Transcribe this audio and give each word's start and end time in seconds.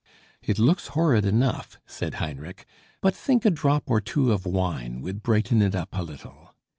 "It 0.41 0.57
looks 0.57 0.87
horrid 0.97 1.27
enough," 1.27 1.77
said 1.85 2.15
Heinrich, 2.15 2.65
"but 3.01 3.13
think 3.13 3.45
a 3.45 3.51
drop 3.51 3.83
or 3.85 4.01
two 4.01 4.31
of 4.31 4.47
wine 4.47 4.99
would 5.01 5.21
brighten 5.21 5.61
it 5.61 5.75
up 5.75 5.89
a 5.91 6.01
little." 6.01 6.55